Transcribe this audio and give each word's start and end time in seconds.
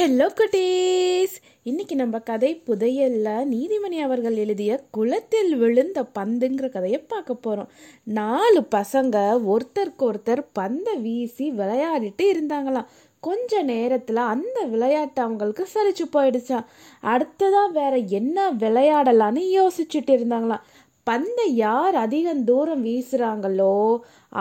Hello 0.00 0.26
குட்டீஸ் 0.34 1.34
இன்னைக்கு 1.62 1.96
நம்ம 1.96 2.18
கதை 2.18 2.62
புதையல்ல 2.66 3.28
நீதிமணி 3.50 3.98
அவர்கள் 4.00 4.36
எழுதிய 4.36 4.80
குளத்தில் 4.90 5.56
விழுந்த 5.56 6.04
பந்துங்கிற 6.18 6.68
கதையை 6.68 7.00
பார்க்க 7.00 7.34
போகிறோம் 7.34 7.68
நாலு 8.04 8.60
பசங்க 8.74 9.16
ஒருத்தருக்கு 9.50 9.98
ஒருத்தர் 9.98 10.46
பந்தை 10.52 10.96
வீசி 10.96 11.50
விளையாடிட்டு 11.50 12.22
இருந்தாங்களாம். 12.22 12.86
கொஞ்ச 13.20 13.62
நேரத்தில் 13.62 14.16
அந்த 14.16 14.64
விளையாட்டு 14.64 15.22
அவங்களுக்கு 15.22 15.68
சலிச்சு 15.74 16.16
போயிடுச்சான் 16.16 16.66
அடுத்ததாக 17.00 17.68
வேற 17.68 17.96
என்ன 17.96 18.52
விளையாடலான்னு 18.52 19.42
யோசிச்சுட்டு 19.58 20.16
இருந்தாங்களாம். 20.16 20.60
பந்தை 21.06 21.46
யார் 21.54 21.96
அதிகம் 22.04 22.42
தூரம் 22.48 22.82
வீசுகிறாங்களோ 22.86 23.76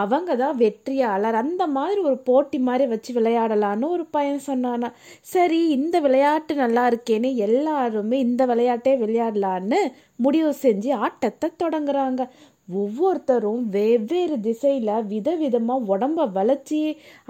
அவங்க 0.02 0.36
தான் 0.42 0.57
வெற்றியாளர். 0.64 1.38
அந்த 1.43 1.64
மாதிரி 1.78 2.00
ஒரு 2.10 2.18
போட்டி 2.30 2.57
மாதிரி 2.68 2.86
வச்சு 2.93 3.14
விளையாடலான்னு 3.18 3.88
ஒரு 3.96 4.05
பையன் 4.16 4.46
சொன்னானா. 4.50 4.89
சரி 5.34 5.61
இந்த 5.78 5.96
விளையாட்டு 6.06 6.56
நல்லா 6.64 6.84
இருக்கேன்னு 6.92 7.32
எல்லாருமே 7.47 8.19
இந்த 8.28 8.46
விளையாட்டே 8.52 8.93
விளையாடலான்னு 9.04 9.82
முடிவு 10.25 10.54
செஞ்சு 10.64 10.92
ஆட்டத்தை 11.07 11.50
தொடங்குறாங்க. 11.64 12.24
ஒவ்வொருத்தரும் 12.80 13.61
வெவ்வேறு 13.75 14.36
திசையில் 14.46 15.05
விதவிதமாக 15.11 15.88
உடம்ப 15.94 16.25
வளைச்சி 16.36 16.82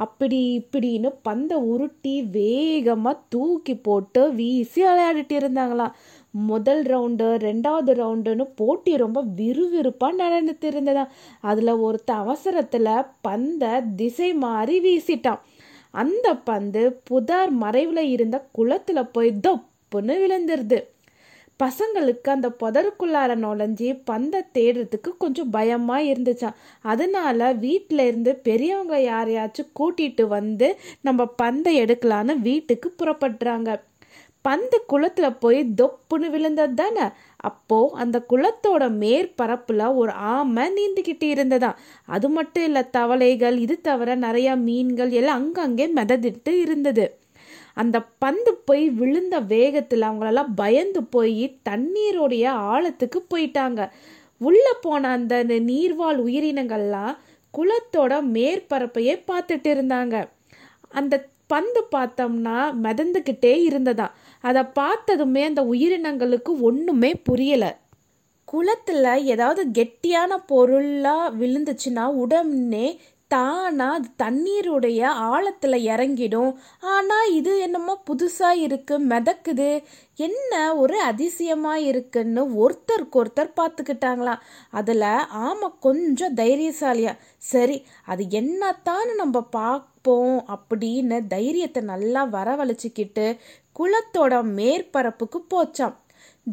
அப்படி 0.05 0.39
இப்படின்னு 0.59 1.09
பந்தை 1.27 1.57
உருட்டி 1.73 2.15
வேகமாக 2.33 3.21
தூக்கி 3.33 3.75
போட்டு 3.87 4.23
வீசி 4.39 4.81
விளையாடிட்டு 4.87 5.35
இருந்தாங்களாம். 5.41 5.95
முதல் 6.31 6.83
ரவுண்டு 6.83 7.27
ரெண்டாவது 7.37 7.93
ரவுண்டுன்னு 8.01 8.45
போட்டி 8.55 8.97
ரொம்ப 8.97 9.23
விறுவிறுப்பாக 9.23 10.19
நடந்துட்டு 10.19 11.07
அதில் 11.39 11.73
ஒருத்த 11.73 12.11
அவசரத்தில் 12.11 12.87
பந்தை 13.21 13.69
திசை 13.95 14.33
மாறி 14.33 14.77
வீசிட்டான். 14.79 15.39
அந்த 15.91 16.35
பந்து 16.35 16.99
புதார் 17.03 17.49
மறைவில் 17.49 18.03
இருந்த 18.09 18.45
குளத்தில் 18.51 19.11
போய் 19.11 19.31
தொப்புன்னு 19.47 20.15
விழுந்துருது. 20.23 20.83
பசங்களுக்கு 21.59 22.29
அந்த 22.29 22.49
புதருக்குள்ளார 22.49 23.35
நுழைஞ்சி 23.35 24.01
பந்தை 24.03 24.41
தேடுறதுக்கு 24.53 25.17
கொஞ்சம் 25.17 25.49
பயமாக 25.49 26.03
இருந்துச்சாம். 26.03 26.55
அதனால 26.81 27.53
வீட்டில் 27.53 27.99
இருந்து 27.99 28.35
பெரியவங்க 28.35 28.97
யாரையாச்சும் 28.97 29.73
கூட்டிகிட்டு 29.79 30.27
வந்து 30.27 30.77
நம்ம 31.01 31.25
பந்தை 31.25 31.81
எடுக்கலான்னு 31.81 32.39
வீட்டுக்கு 32.39 32.93
புறப்படுறாங்க. 33.01 33.87
பந்து 34.49 34.77
குளத்தில் 34.85 35.39
போய் 35.43 35.59
தொப்புன்னு 35.81 36.27
விழுந்தது 36.29 36.73
தானே? 36.73 37.05
அப்போது 37.49 37.95
அந்த 37.95 38.17
குளத்தோட 38.29 38.83
மேற்பரப்பில் 39.03 39.85
ஒரு 40.01 40.13
ஆமை 40.33 40.65
நீந்திக்கிட்டு 40.77 41.27
இருந்ததா? 41.35 41.71
அது 42.07 42.29
மட்டும் 42.29 42.63
இல்லை 42.63 42.83
தவளைகள் 42.89 43.57
இது 43.57 43.77
தவிர 43.81 44.15
நிறையா 44.25 44.53
மீன்கள் 44.67 45.11
எல்லாம் 45.19 45.39
அங்கங்கே 45.39 45.87
மிதந்துட்டு 45.93 46.53
இருந்தது. 46.65 47.05
அந்த 47.73 47.97
பந்து 48.23 48.51
போய் 48.67 48.85
விழுந்த 48.99 49.35
வேகத்தில் 49.53 50.07
அவங்களெல்லாம் 50.07 50.53
பயந்து 50.55 51.01
போய் 51.13 51.43
தண்ணீருடைய 51.63 52.45
ஆழத்துக்கு 52.71 53.19
போயிட்டாங்க. 53.31 53.81
உள்ளே 54.47 54.73
போன 54.81 55.09
அந்த 55.09 55.35
நீர்வாழ் 55.69 56.19
உயிரினங்கள்லாம் 56.27 57.15
குளத்தோட 57.53 58.13
மேற்பரப்பையே 58.35 59.15
பார்த்துட்டு 59.29 59.69
இருந்தாங்க. 59.75 60.15
அந்த 60.99 61.15
பந்து 61.53 61.81
பார்த்தோம்னா 61.95 62.57
மிதந்துக்கிட்டே 62.83 63.53
இருந்ததா? 63.69 64.07
அதை 64.39 64.63
பார்த்ததுமே 64.63 65.43
அந்த 65.43 65.61
உயிரினங்களுக்கு 65.63 66.51
ஒன்றுமே 66.61 67.13
புரியலை. 67.29 67.75
குளத்தில் 68.45 69.25
ஏதாவது 69.25 69.67
கெட்டியான 69.73 70.37
பொருளாக 70.47 71.35
விழுந்துச்சுன்னா 71.37 72.05
உடனே 72.05 72.99
தானா 73.31 73.87
அது 73.93 74.07
தண்ணீருடைய 74.17 74.99
ஆழத்துல 75.29 75.75
இறங்கிடும். 75.91 76.51
ஆனா 76.93 77.17
இது 77.29 77.51
என்னமோ 77.59 77.93
புதுசா 78.09 78.49
இருக்கு 78.65 78.95
மிதக்குது. 79.11 79.69
என்ன 80.19 80.53
ஒரு 80.75 80.97
அதிசயமா 81.01 81.73
இருக்குன்னு 81.89 82.43
ஒருத்தருக்கு 82.63 83.19
ஒருத்தர் 83.21 83.51
பார்த்துக்கிட்டாங்களாம் 83.59 84.43
அதுல 84.71 85.03
ஆமா 85.47 85.69
கொஞ்சம் 85.79 86.35
தைரியசாலியா 86.35 87.13
சரி 87.51 87.77
அது 88.05 88.25
என்னத்தான்னு 88.41 89.15
நம்ம 89.15 89.41
பார்ப்போம் 89.59 90.37
அப்படின்னு 90.55 91.19
தைரியத்தை 91.27 91.83
நல்லா 91.93 92.23
வரவழைச்சிக்கிட்டு 92.37 93.27
குளத்தோட 93.75 94.35
மேற்பரப்புக்கு 94.57 95.39
போச்சாம். 95.53 95.95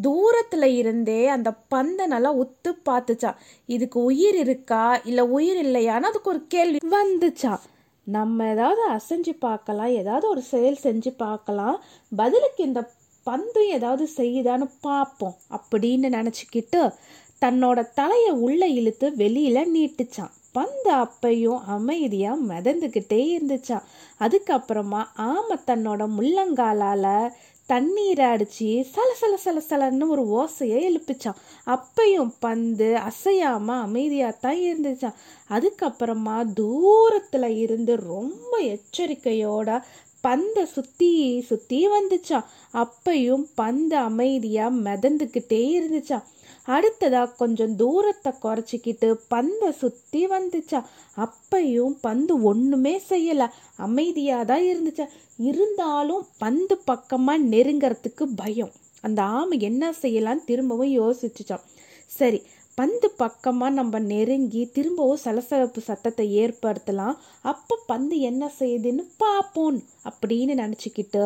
தூரத்தில் 0.01 0.69
இருந்தே 0.77 1.27
அந்த 1.27 1.53
பந்தை 1.53 2.07
நல்லா 2.07 2.31
உத்து 2.35 2.71
பார்த்துச்சான் 2.89 3.41
இதுக்கு 3.67 4.03
உயிர் 4.03 4.35
இருக்கா? 4.35 5.01
இல்லை 5.05 5.25
உயிர் 5.25 5.61
இல்லையான்னு 5.67 6.11
அதுக்கு 6.11 6.31
ஒரு 6.31 6.47
கேள்வி 6.47 6.81
வந்துச்சான் 6.91 7.65
நம்ம 8.07 8.47
ஏதாவது 8.47 8.83
அசைஞ்சு 8.89 9.33
பார்க்கலாம் 9.39 9.87
ஏதாவது 9.87 10.29
ஒரு 10.29 10.41
செயல் 10.41 10.83
செஞ்சு 10.83 11.11
பார்க்கலாம். 11.17 11.77
பதிலுக்கு 12.17 12.65
இந்த 12.65 12.91
பந்தும் 13.27 13.69
ஏதாவது 13.69 14.09
செய்யுதான்னு 14.17 14.67
பார்ப்போம் 14.81 15.37
அப்படின்னு 15.51 16.09
நினச்சிக்கிட்டு 16.19 16.93
தன்னோட 17.41 17.93
தலையை 17.95 18.31
உள்ளே 18.31 18.73
இழுத்து 18.73 19.17
வெளியில் 19.17 19.73
நீட்டுச்சான். 19.75 20.33
பந்து 20.53 20.91
அப்பையும் 20.95 21.65
அமைதியாக 21.67 22.45
மிதந்துக்கிட்டே 22.51 23.19
இருந்துச்சான். 23.37 23.89
அதுக்கப்புறமா 24.21 25.03
ஆமை 25.15 25.57
தன்னோட 25.67 26.03
முள்ளங்காலால் 26.19 27.33
தண்ணீரை 27.67 28.27
அடிச்சு 28.27 28.69
சல 28.95 29.09
சல 29.21 29.35
சல 29.45 29.61
சலன்னு 29.69 30.09
ஒரு 30.09 30.25
ஓசையை 30.41 30.79
எழுப்பிச்சான். 30.89 31.41
அப்பையும் 31.67 32.33
பந்து 32.39 32.99
அசையாம 33.09 33.67
அமைதியாக 33.67 34.39
தான் 34.41 34.57
இருந்துச்சான். 34.57 35.15
அதுக்கப்புறமா 35.51 36.37
தூரத்துல 36.61 37.59
இருந்து 37.59 37.97
ரொம்ப 37.97 38.61
எச்சரிக்கையோட 38.61 39.83
பந்தை 40.21 40.65
சுத்தி 40.65 41.41
சுத்தி 41.41 41.89
வந்துச்சான். 41.89 42.45
அப்பையும் 42.75 43.45
பந்து 43.55 43.97
அமைதியா 43.97 44.69
மிதந்துக்கிட்டே 44.69 45.63
இருந்துச்சான். 45.79 46.25
அடுத்ததா 46.67 47.37
கொஞ்சம் 47.37 47.77
தூரத்தை 47.77 48.33
குறைச்சிக்கிட்டு 48.43 49.09
பந்தை 49.29 49.71
சுத்தி 49.73 50.27
வந்துச்சா. 50.27 50.81
அப்பையும் 51.17 51.95
பந்து 52.01 52.43
ஒண்ணுமே 52.43 52.95
செய்யல. 53.09 53.49
அமைதியா 53.77 54.43
தான் 54.43 54.63
இருந்துச்சா. 54.63 55.07
இருந்தாலும் 55.37 56.27
பந்து 56.39 56.77
பக்கமா 56.91 57.35
நெருங்கறதுக்கு 57.53 58.25
பயம். 58.37 58.73
அந்த 59.01 59.23
ஆமை 59.23 59.61
என்ன 59.61 59.93
செய்யலாம் 59.93 60.45
திரும்பவும் 60.45 60.95
யோசிச்சுச்சான் 61.01 61.65
சரி 62.07 62.43
பந்து 62.79 63.09
பக்கமாக 63.21 63.77
நம்ம 63.77 63.99
நெருங்கி 64.13 64.63
திரும்பவும் 64.77 65.23
சலசலப்பு 65.25 65.81
சத்தத்தை 65.87 66.25
ஏற்படுத்தலாம். 66.43 67.17
அப்போ 67.51 67.75
பந்து 67.91 68.17
என்ன 68.31 68.51
செய்யுதுன்னு 68.59 69.05
பார்ப்போம் 69.23 69.79
அப்படின்னு 70.09 70.55
நினச்சிக்கிட்டு 70.63 71.23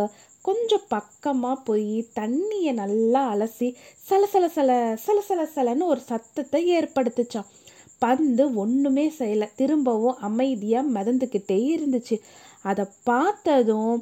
கொஞ்சம் 0.48 0.84
பக்கமாக 0.94 1.56
போய் 1.68 1.96
தண்ணியை 2.18 2.72
நல்லா 2.82 3.22
அலசி 3.32 3.68
சலசல 4.08 4.46
சல 4.56 4.70
சலசல 5.06 5.48
சலன்னு 5.56 5.90
ஒரு 5.92 6.02
சத்தத்தை 6.10 6.62
ஏற்படுத்துச்சான் 6.78 7.50
பந்து 8.04 8.44
ஒன்றுமே 8.62 9.06
செய்யலை. 9.18 9.48
திரும்பவும் 9.60 10.20
அமைதியாக 10.28 10.92
மிதந்துக்கிட்டே 10.96 11.58
இருந்துச்சு. 11.74 12.16
அதை 12.70 12.84
பார்த்ததும் 13.08 13.96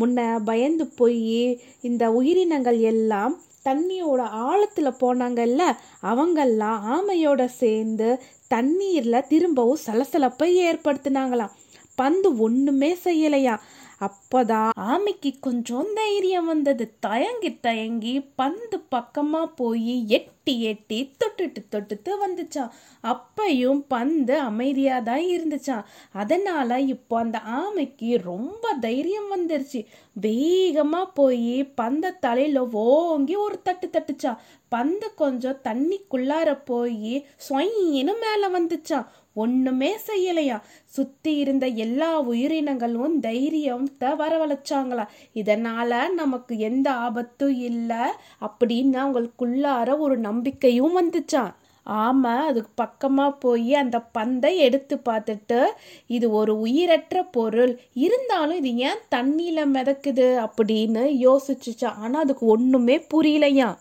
முன்ன 0.00 0.18
பயந்து 0.48 0.84
போய் 0.98 1.42
இந்த 1.88 2.04
உயிரினங்கள் 2.18 2.78
எல்லாம் 2.92 3.34
தண்ணியோட 3.64 4.20
ஆழத்தில் 4.20 4.98
போனாங்கல்ல 5.00 5.62
அவங்கெல்லாம் 6.02 6.80
ஆமையோட 6.88 7.44
சேர்ந்து 7.44 8.22
தண்ணீரில் 8.48 9.26
திரும்பவும் 9.28 9.78
சலசலப்பை 9.86 10.50
ஏற்படுத்தினாங்களாம். 10.68 11.50
பந்து 11.94 12.36
ஒன்றுமே 12.36 12.98
செய்யலையா? 13.04 13.58
அப்பதான் 14.02 14.70
ஆமைக்கு 14.92 15.30
கொஞ்சம் 15.40 15.88
தைரியம் 15.94 16.46
வந்தது. 16.46 16.84
தயங்கி 17.00 17.50
தயங்கி 17.60 18.14
பந்து 18.40 18.76
பக்கமா 18.94 19.42
போய் 19.56 19.94
எட்டி 20.18 20.54
எட்டி 20.70 20.98
தொட்டுட்டு 21.20 21.60
தொட்டுட்டு 21.74 22.12
வந்துச்சான் 22.22 22.72
அப்பையும் 23.04 23.82
பந்து 23.88 24.34
அமைதியா 24.40 24.96
தான் 25.00 25.24
இருந்துச்சான் 25.34 25.84
அதனால 26.14 26.80
இப்போ 26.94 27.18
அந்த 27.18 27.38
ஆமைக்கு 27.60 28.10
ரொம்ப 28.22 28.64
தைரியம் 28.86 29.30
வந்துருச்சு. 29.34 29.82
வேகமா 30.20 31.02
போய் 31.14 31.54
பந்த 31.74 32.14
தலையில 32.20 32.64
ஓங்கி 32.86 33.36
ஒரு 33.36 33.58
தட்டு 33.62 33.88
தட்டுச்சான் 33.88 34.42
பந்து 34.72 35.06
கொஞ்சம் 35.14 35.60
தண்ணிக்குள்ளார 35.64 36.50
போய் 36.64 37.14
சொயின்னு 37.48 38.14
மேல 38.24 38.48
வந்துச்சான் 38.58 39.08
ஒண்ணுமே 39.34 39.96
செய்யலையா? 40.06 40.60
சுத்தி 40.84 41.36
இருந்த 41.36 41.66
எல்லா 41.66 42.20
உயிரினங்களும் 42.20 43.20
தைரியத்தை 43.20 44.08
வரவழைச்சாங்களா? 44.12 45.04
இதனால 45.34 46.12
நமக்கு 46.14 46.58
எந்த 46.58 46.92
ஆபத்தும் 46.92 47.58
இல்லை 47.60 48.04
அப்படின்னு 48.40 48.98
அவங்களுக்குள்ளார 49.04 49.98
ஒரு 49.98 50.18
நம்பிக்கையும் 50.18 50.96
வந்துச்சான். 51.00 51.52
ஆமா 51.86 52.34
அதுக்கு 52.40 52.72
பக்கமா 52.82 53.36
போய் 53.38 53.74
அந்த 53.74 54.00
பந்தை 54.00 54.58
எடுத்து 54.58 54.96
பார்த்துட்டு 55.08 55.60
இது 56.06 56.30
ஒரு 56.30 56.60
உயிரற்ற 56.60 57.22
பொருள் 57.30 57.72
இருந்தாலும் 57.92 58.64
இது 58.64 58.76
ஏன் 58.76 59.02
தண்ணியில 59.14 59.64
மிதக்குது 59.74 60.28
அப்படின்னு 60.46 61.02
யோசிச்சுச்சான். 61.26 61.96
ஆனா 61.96 62.18
அதுக்கு 62.18 62.46
ஒண்ணுமே 62.46 63.06
புரியலையாம். 63.14 63.78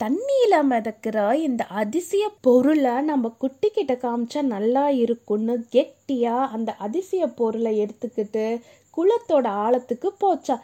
தண்ணியில் 0.00 0.66
மிதக்கிற 0.70 1.16
இந்த 1.38 1.62
அதிசய 1.80 2.24
பொருளை 2.40 2.92
நம்ம 3.00 3.30
குட்டி 3.38 3.68
கிட்ட 3.68 3.94
காமிச்சா 4.02 4.40
நல்லா 4.46 4.84
இருக்கும்னு 5.04 5.54
கெட்டியாக 5.70 6.50
அந்த 6.56 6.70
அதிசய 6.78 7.24
பொருளை 7.40 7.72
எடுத்துக்கிட்டு 7.84 8.44
குளத்தோட 8.96 9.46
ஆழத்துக்கு 9.64 10.08
போச்சா. 10.20 10.56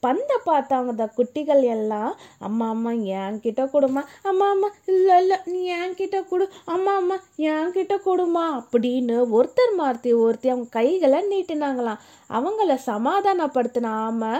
பந்தை 0.00 0.36
பார்த்தாங்க 0.46 0.92
அந்த 0.94 1.06
குட்டிகள் 1.16 1.62
எல்லாம் 1.74 2.12
அம்மா 2.38 2.68
அம்மா 2.68 2.90
என்கிட்ட 3.20 3.62
கொடுமா 3.72 4.02
அம்மா 4.22 4.46
அம்மா 4.50 4.68
இல்லை 4.86 5.16
இல்லை 5.18 5.38
நீ 5.44 5.60
என்கிட்ட 5.76 6.18
கொடு 6.28 6.44
அம்மா 6.64 6.92
அம்மா 6.96 7.16
என்கிட்ட 7.52 7.96
கொடுமா 8.04 8.44
அப்படின்னு 8.58 9.16
ஒருத்தர் 9.38 9.74
மாற்றி 9.74 10.12
ஒருத்தி 10.24 10.48
அவங்க 10.48 10.68
கைகளை 10.70 11.20
நீட்டினாங்களாம். 11.32 12.02
அவங்கள 12.30 12.72
சமாதானப்படுத்தினாம 12.86 14.30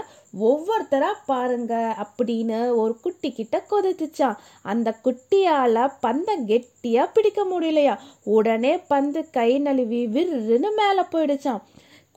ஒவ்வொருத்தரா 0.41 1.11
பாருங்க 1.27 1.75
அப்படின்னு 2.05 2.59
ஒரு 2.77 2.95
குட்டி 3.01 3.29
கிட்ட 3.33 3.57
கொதிச்சுச்சான் 3.71 4.41
அந்த 4.63 4.89
குட்டியால 5.05 5.87
பந்தை 6.01 6.35
கெட்டியா 6.51 7.05
பிடிக்க 7.15 7.41
முடியலையா? 7.45 7.95
உடனே 8.37 8.73
பந்து 8.93 9.21
கை 9.31 9.51
நழுவி 9.59 10.01
விருன்னு 10.17 10.71
மேலே 10.81 11.05
போயிடுச்சான் 11.13 11.63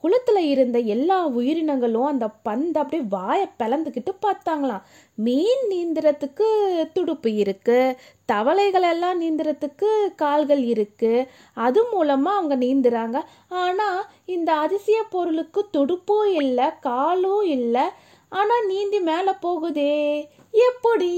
குளத்தில் 0.02 0.42
இருந்த 0.52 0.78
எல்லா 0.94 1.18
உயிரினங்களும் 1.38 2.08
அந்த 2.10 2.26
பந்தை 2.46 2.78
அப்படியே 2.82 3.04
வாயை 3.14 3.46
பிளந்துக்கிட்டு 3.60 4.12
பார்த்தாங்களாம். 4.26 4.84
மீன் 5.18 5.64
நீந்துறதுக்கு 5.72 6.48
துடுப்பு 6.96 7.30
இருக்கு 7.42 7.78
தவளைகள் 8.32 8.86
எல்லாம் 8.92 9.20
நீந்துறதுக்கு 9.22 9.90
கால்கள் 10.22 10.62
இருக்கு 10.74 11.12
அது 11.66 11.82
மூலமாக 11.92 12.38
அவங்க 12.38 12.56
நீந்துறாங்க. 12.64 13.20
ஆனால் 13.62 14.00
இந்த 14.36 14.52
அதிசய 14.64 15.00
பொருளுக்கு 15.14 15.62
துடுப்பும் 15.76 16.30
இல்லை 16.42 16.68
காலும் 16.88 17.44
இல்லை 17.56 17.86
ஆனால் 18.32 18.66
நீந்தி 18.66 19.00
மேலே 19.10 19.32
போகுதே 19.46 19.94
எப்படி? 20.68 21.14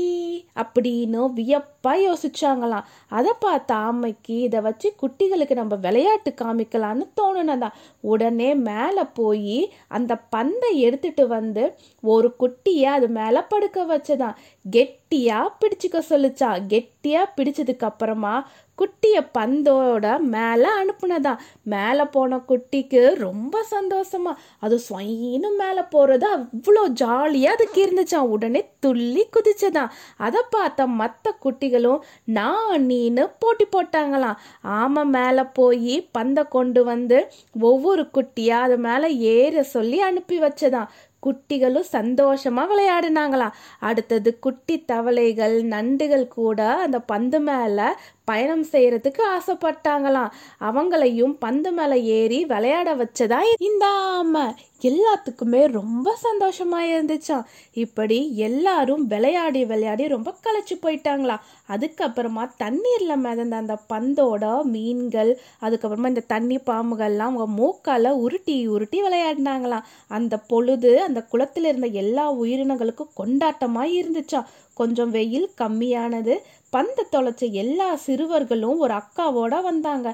அப்படின்னு 0.57 1.33
வியப்பாக 1.33 1.99
யோசிச்சாங்களாம். 1.99 2.85
அதை 3.09 3.33
பார்த்த 3.41 3.75
ஆமைக்கு 3.75 4.39
இதை 4.41 4.61
வச்சு 4.61 4.95
குட்டிகளுக்கு 5.03 5.55
நம்ம 5.55 5.77
விளையாட்டு 5.77 6.35
காமிக்கலான்னு 6.43 7.09
தோணுனதான் 7.21 7.73
உடனே 8.01 8.55
மேலே 8.55 9.03
போய் 9.15 9.73
அந்த 9.89 10.17
பந்தை 10.17 10.81
எடுத்துட்டு 10.81 11.27
வந்து 11.27 11.75
ஒரு 12.01 12.35
குட்டியை 12.39 12.83
அது 12.83 13.09
மேலே 13.09 13.41
படுக்க 13.49 13.85
வச்சதான் 13.85 14.35
கெட்டியாக 14.71 15.55
பிடிச்சிக்க 15.61 15.99
சொல்லுச்சா. 16.09 16.67
கெட்டியாக 16.67 17.33
பிடிச்சதுக்கு 17.37 17.85
அப்புறமா 17.85 18.49
குட்டிய 18.79 19.17
பந்தோட 19.39 20.19
மேலே 20.19 20.69
அனுப்புனதான் 20.81 21.39
மேலே 21.63 22.05
போன 22.05 22.41
குட்டிக்கு 22.49 23.15
ரொம்ப 23.15 23.65
சந்தோஷமா. 23.71 24.33
அது 24.59 24.81
சொயின்னு 24.89 25.51
மேலே 25.59 25.83
போகிறது 25.91 26.27
அவ்வளோ 26.37 26.87
ஜாலியாக 26.87 27.57
அதுக்கு 27.57 27.81
இருந்துச்சான் 27.87 28.31
உடனே 28.35 28.71
துள்ளி 28.81 29.25
குதிச்சதான் 29.37 29.91
அதை 30.17 30.41
பார்த்த 30.51 30.87
மற்ற 30.87 31.37
குட்டிகளும் 31.45 32.01
நான் 32.25 32.87
நீனு 32.89 33.31
போட்டி 33.39 33.67
போட்டாங்களாம். 33.77 34.37
ஆமாம் 34.63 35.11
மேலே 35.11 35.43
போய் 35.53 36.09
பந்தை 36.13 36.45
கொண்டு 36.49 36.85
வந்து 36.85 37.31
ஒவ்வொரு 37.61 38.09
குட்டியாக 38.15 38.67
அது 38.67 38.79
மேலே 38.79 39.17
ஏற 39.17 39.63
சொல்லி 39.63 40.01
அனுப்பி 40.01 40.41
வச்சதான் 40.41 40.91
குட்டிகளும் 41.25 41.89
சந்தோஷமாக 41.91 42.69
விளையாடினாங்களாம் 42.71 43.57
அடுத்தது 43.81 44.31
குட்டி 44.39 44.77
தவளைகள் 44.87 45.57
நண்டுகள் 45.69 46.27
கூட 46.35 46.61
அந்த 46.79 46.99
பந்து 47.07 47.41
மேலே 47.41 47.89
பயணம் 48.25 48.65
செய்யறதுக்கு 48.73 49.23
ஆசைப்பட்டாங்களாம். 49.37 50.31
அவங்களையும் 50.61 51.35
பந்து 51.39 51.73
மேலே 51.73 52.05
ஏறி 52.05 52.45
விளையாட 52.45 52.95
வச்சதா 52.97 53.41
இந்த 53.59 53.87
ஆமை 53.87 54.45
எல்லாத்துக்குமே 54.83 55.61
ரொம்ப 55.67 56.17
சந்தோஷமா 56.23 56.79
இருந்துச்சாம். 56.95 57.45
இப்படி 57.75 58.37
எல்லாரும் 58.37 59.07
விளையாடி 59.07 59.65
விளையாடி 59.65 60.09
ரொம்ப 60.09 60.35
களைச்சு 60.47 60.75
போயிட்டாங்களாம். 60.83 61.45
அதுக்கப்புறமா 61.69 62.51
தண்ணீரில் 62.57 63.17
மிதந்த 63.17 63.57
அந்த 63.57 63.77
பந்தோட 63.93 64.63
மீன்கள் 64.65 65.39
அதுக்கப்புறமா 65.63 66.09
இந்த 66.09 66.25
தண்ணி 66.27 66.57
பாம்புகள்லாம் 66.57 67.31
அவங்க 67.31 67.47
மூக்கால 67.61 68.11
உருட்டி 68.25 68.67
உருட்டி 68.67 69.03
விளையாடினாங்களாம். 69.03 69.87
அந்த 70.09 70.39
பொழுது 70.39 71.03
அந்த 71.03 71.23
குளத்தில் 71.23 71.65
இருந்த 71.65 71.87
எல்லா 71.87 72.35
உயிரினங்களுக்கும் 72.35 73.17
கொண்டாட்டமாக 73.17 73.97
இருந்துச்சாம். 74.01 74.49
கொஞ்சம் 74.75 75.11
வெயில் 75.11 75.51
கம்மியானது 75.61 76.35
பந்து 76.75 77.03
தொலைச்ச 77.13 77.43
எல்லா 77.63 77.89
சிறுவர்களும் 78.07 78.79
ஒரு 78.85 78.95
அக்காவோட 79.01 79.63
வந்தாங்க. 79.63 80.09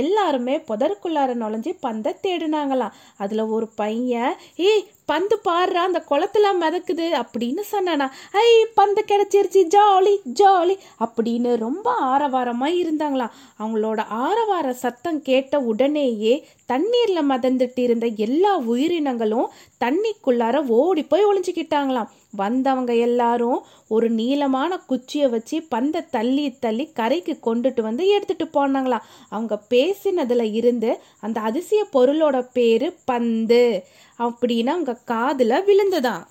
எல்லாருமே 0.00 0.54
புதருக்குள்ளார 0.68 1.30
நுழைஞ்சி 1.42 1.72
பந்தை 1.80 2.12
தேடினாங்களாம். 2.22 2.94
அதுல 3.16 3.46
ஒரு 3.56 3.66
பையன் 3.80 4.34
ஏய் 4.68 4.86
பந்து 5.10 5.34
பாடுறா 5.44 5.82
அந்த 5.88 5.98
குளத்துல 6.10 6.46
மிதக்குது 6.60 7.06
அப்படின்னு 7.22 7.62
சொன்னானா 7.72 8.06
ஐ 8.44 8.48
பந்து 8.74 9.02
கிடைச்சிருச்சு 9.10 9.60
ஜாலி 9.74 10.14
ஜாலி 10.40 10.74
அப்படின்னு 11.04 11.50
ரொம்ப 11.56 11.86
ஆரவாரமா 12.04 12.68
இருந்தாங்களாம். 12.82 13.34
அவங்களோட 13.60 14.00
ஆரவார 14.24 14.72
சத்தம் 14.84 15.20
கேட்ட 15.22 15.60
உடனேயே 15.70 16.34
தண்ணீர்ல 16.72 17.20
மிதந்துட்டு 17.30 17.82
இருந்த 17.88 18.06
எல்லா 18.26 18.52
உயிரினங்களும் 18.72 19.50
தண்ணிக்குள்ளார 19.84 20.56
ஓடி 20.80 21.02
போய் 21.02 21.26
ஒளிஞ்சுக்கிட்டாங்களாம். 21.26 22.10
வந்தவங்க 22.36 22.94
எல்லாரும் 22.94 23.64
ஒரு 23.88 24.10
நீளமான 24.10 24.78
குச்சியை 24.78 25.28
வச்சு 25.28 25.62
பந்தை 25.62 26.00
தள்ளி 26.10 26.50
தள்ளி 26.58 26.92
கரைக்கு 26.92 27.38
கொண்டுட்டு 27.46 27.80
வந்து 27.80 28.08
எடுத்துட்டு 28.08 28.44
போனாங்களாம் 28.44 29.06
அவங்க 29.28 29.62
பேசினதுல 29.70 30.52
இருந்து 30.52 30.98
அந்த 31.20 31.40
அதிசய 31.40 31.86
பொருளோட 31.92 32.48
பேரு 32.52 32.96
பந்து. 33.04 33.84
அப்படின்னு 34.18 34.66
அவங்க 34.66 35.00
காதுல 35.06 35.56
விழுந்துதான். 35.66 36.26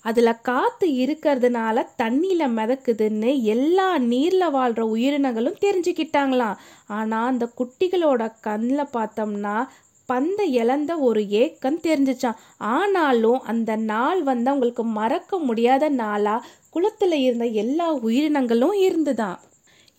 அதில் 0.00 0.40
காற்று 0.42 0.88
இருக்கிறதுனால 0.88 1.86
தண்ணியில் 2.02 2.46
மிதக்குதுன்னு 2.56 3.42
எல்லா 3.42 3.98
நீரில் 3.98 4.50
வாழ்கிற 4.50 4.86
உயிரினங்களும் 4.86 5.56
தெரிஞ்சுக்கிட்டாங்களாம். 5.60 6.56
ஆனால் 6.86 7.26
அந்த 7.26 7.48
குட்டிகளோட 7.58 8.32
கண்ணில் 8.40 8.92
பார்த்தோம்னா 8.92 9.66
பந்தை 10.08 10.52
இழந்த 10.52 10.98
ஒரு 10.98 11.28
ஏக்கம் 11.36 11.80
தெரிஞ்சிச்சான் 11.80 12.40
ஆனாலும் 12.72 13.42
அந்த 13.44 13.76
நாள் 13.86 14.22
வந்து 14.22 14.50
அவங்களுக்கு 14.50 14.84
மறக்க 14.92 15.38
முடியாத 15.38 15.88
நாளா 15.96 16.36
குளத்துல 16.72 17.18
இருந்த 17.20 17.46
எல்லா 17.62 17.92
உயிரினங்களும் 18.02 18.76
இருந்துதான் 18.80 19.38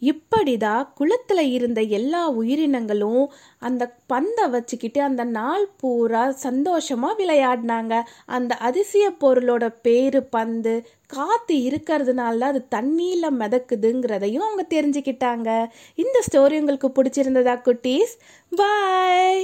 இப்படிதான் 0.01 0.83
குளத்துல 0.99 1.39
இருந்த 1.49 1.81
எல்லா 1.91 2.29
உயிரினங்களும் 2.31 3.23
அந்த 3.59 3.83
பந்தை 4.07 4.47
வச்சுக்கிட்டு 4.47 5.01
அந்த 5.01 5.23
நாள் 5.31 5.65
பூரா 5.77 6.23
சந்தோஷமா 6.43 7.09
விளையாடினாங்க. 7.17 7.93
அந்த 8.29 8.55
அதிசய 8.59 9.11
பொருளோட 9.19 9.75
பேரு 9.81 10.23
பந்து 10.27 10.73
காத்து 11.07 11.55
இருக்கிறதுனால 11.69 12.37
தான் 12.37 12.51
அது 12.51 12.63
தண்ணியில 12.75 13.31
மிதக்குதுங்கிறதையும் 13.41 14.45
அவங்க 14.47 14.65
தெரிஞ்சுக்கிட்டாங்க. 14.69 15.49
இந்த 15.95 16.17
ஸ்டோரி 16.27 16.59
உங்களுக்கு 16.59 16.91
பிடிச்சிருந்ததா 16.97 17.55
குட்டீஸ்? 17.65 18.15
பாய்! 18.51 19.43